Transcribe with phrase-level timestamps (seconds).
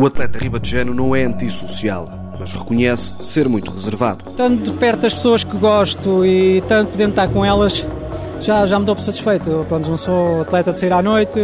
[0.00, 2.08] O atleta ribatejano não é antissocial,
[2.40, 4.32] mas reconhece ser muito reservado.
[4.34, 7.86] Tanto perto das pessoas que gosto e tanto podendo estar com elas,
[8.40, 9.66] já, já me dou por satisfeito.
[9.68, 11.38] Pronto, não sou atleta de sair à noite,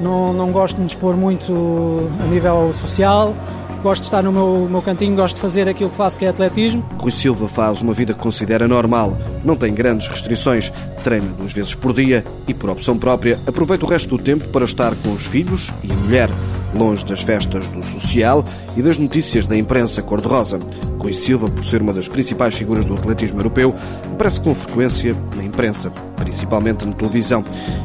[0.00, 3.36] não, não gosto de me expor muito a nível social.
[3.82, 6.28] Gosto de estar no meu, meu cantinho, gosto de fazer aquilo que faço, que é
[6.28, 6.84] atletismo.
[6.98, 10.72] Rui Silva faz uma vida que considera normal, não tem grandes restrições,
[11.04, 14.64] treina duas vezes por dia e, por opção própria, aproveita o resto do tempo para
[14.64, 16.28] estar com os filhos e a mulher
[16.74, 18.44] longe das festas do social
[18.76, 20.58] e das notícias da imprensa cor-de-rosa.
[20.98, 23.74] Rui Silva, por ser uma das principais figuras do atletismo europeu,
[24.12, 27.44] aparece com frequência na imprensa, principalmente na televisão.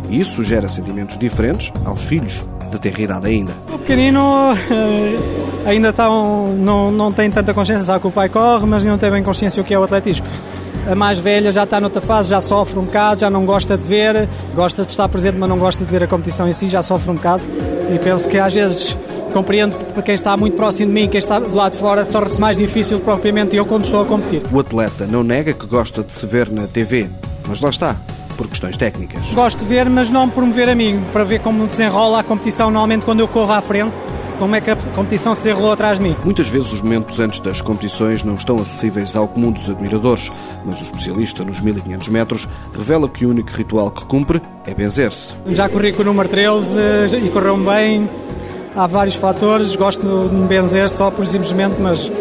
[0.09, 3.53] E isso gera sentimentos diferentes aos filhos de ter idade ainda.
[3.71, 4.53] O pequenino
[5.65, 8.97] ainda está um, não, não tem tanta consciência, sabe que o pai corre, mas não
[8.97, 10.25] tem bem consciência o que é o atletismo.
[10.89, 13.85] A mais velha já está noutra fase, já sofre um bocado, já não gosta de
[13.85, 16.81] ver, gosta de estar presente, mas não gosta de ver a competição em si, já
[16.81, 17.41] sofre um bocado.
[17.93, 18.95] E penso que às vezes
[19.33, 22.39] compreendo para quem está muito próximo de mim, quem está do lado de fora, torna-se
[22.39, 24.43] mais difícil propriamente eu quando estou a competir.
[24.51, 27.09] O atleta não nega que gosta de se ver na TV,
[27.47, 27.97] mas lá está,
[28.37, 29.25] por questões técnicas.
[29.33, 32.23] Gosto de ver, mas não por me ver a mim, para ver como desenrola a
[32.23, 33.93] competição normalmente quando eu corro à frente
[34.43, 36.17] como é que a competição se desenrolou atrás de mim.
[36.21, 40.29] Muitas vezes os momentos antes das competições não estão acessíveis ao comum dos admiradores,
[40.65, 45.33] mas o especialista nos 1500 metros revela que o único ritual que cumpre é benzer-se.
[45.47, 48.09] Já corri com o número 13 eh, e correu bem.
[48.75, 52.11] Há vários fatores, gosto de me benzer só por simplesmente, mas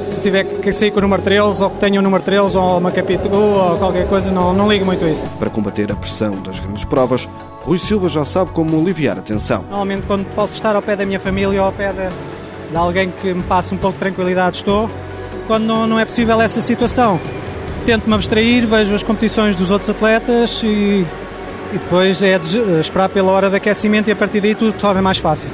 [0.00, 2.78] se tiver que sair com o número 13 ou que tenha o número 13 ou
[2.78, 5.26] uma capítulo ou qualquer coisa, não, não ligo muito a isso.
[5.38, 7.28] Para combater a pressão das grandes provas,
[7.66, 9.62] Rui Silva já sabe como aliviar a tensão.
[9.62, 13.10] Normalmente, quando posso estar ao pé da minha família ou ao pé de, de alguém
[13.10, 14.88] que me passe um pouco de tranquilidade, estou.
[15.48, 17.20] Quando não, não é possível essa situação,
[17.84, 21.04] tento-me abstrair, vejo as competições dos outros atletas e,
[21.72, 22.38] e depois é
[22.80, 25.50] esperar pela hora de aquecimento e a partir daí tudo torna mais fácil.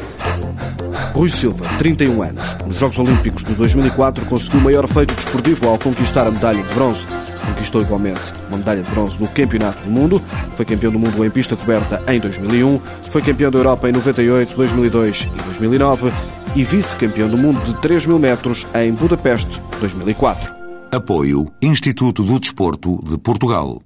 [1.15, 5.79] Rui Silva, 31 anos, nos Jogos Olímpicos de 2004 conseguiu o maior feito desportivo ao
[5.79, 7.07] conquistar a medalha de bronze.
[7.47, 10.23] Conquistou igualmente uma medalha de bronze no Campeonato do Mundo,
[10.57, 12.79] foi campeão do mundo em pista coberta em 2001,
[13.11, 16.13] foi campeão da Europa em 98, 2002 e 2009
[16.55, 20.55] e vice-campeão do mundo de 3 mil metros em Budapeste 2004.
[20.91, 23.83] Apoio Instituto do Desporto de Portugal.